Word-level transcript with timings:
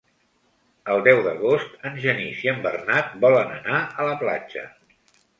El 0.93 1.01
deu 1.07 1.19
d'agost 1.25 1.75
en 1.89 1.99
Genís 2.05 2.39
i 2.45 2.49
en 2.53 2.63
Bernat 2.63 3.11
volen 3.25 3.53
anar 3.57 3.83
a 3.83 4.07
la 4.09 4.15
platja. 4.23 4.65